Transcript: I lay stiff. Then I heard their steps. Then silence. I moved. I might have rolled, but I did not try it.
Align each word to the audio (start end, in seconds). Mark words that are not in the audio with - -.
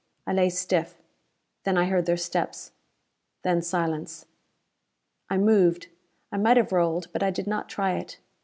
I 0.25 0.33
lay 0.33 0.49
stiff. 0.49 0.99
Then 1.63 1.77
I 1.77 1.85
heard 1.85 2.07
their 2.07 2.17
steps. 2.17 2.71
Then 3.43 3.61
silence. 3.61 4.25
I 5.29 5.37
moved. 5.37 5.89
I 6.31 6.37
might 6.37 6.57
have 6.57 6.71
rolled, 6.71 7.09
but 7.13 7.21
I 7.21 7.29
did 7.29 7.45
not 7.45 7.69
try 7.69 7.93
it. 7.99 8.17